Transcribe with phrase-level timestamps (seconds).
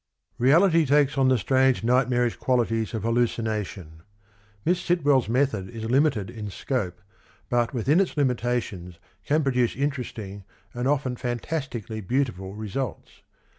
[0.49, 4.01] "Reality takes on the strange nightmarish qualities of hallucination.
[4.65, 6.99] Miss Sitwell's method is limited in scope,
[7.51, 10.43] but within its limitations can produce interesting
[10.73, 13.21] and often fantastically beautiful results.